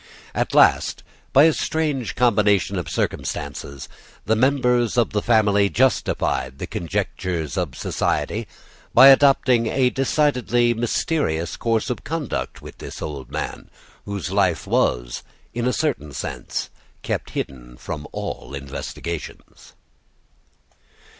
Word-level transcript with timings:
At 0.33 0.55
last, 0.55 1.03
by 1.31 1.43
a 1.43 1.53
strange 1.53 2.15
combination 2.15 2.79
of 2.79 2.89
circumstances, 2.89 3.87
the 4.25 4.35
members 4.35 4.97
of 4.97 5.11
that 5.11 5.21
family 5.21 5.69
justified 5.69 6.57
the 6.57 6.65
conjectures 6.65 7.55
of 7.55 7.75
society 7.77 8.47
by 8.95 9.09
adopting 9.09 9.67
a 9.67 9.91
decidedly 9.91 10.73
mysterious 10.73 11.55
course 11.55 11.91
of 11.91 12.03
conduct 12.03 12.63
with 12.63 12.79
this 12.79 12.99
old 12.99 13.29
man, 13.29 13.69
whose 14.05 14.31
life 14.31 14.65
was, 14.65 15.21
in 15.53 15.67
a 15.67 15.71
certain 15.71 16.13
sense, 16.13 16.71
kept 17.03 17.29
hidden 17.37 17.77
from 17.77 18.07
all 18.11 18.55
investigations. 18.55 19.73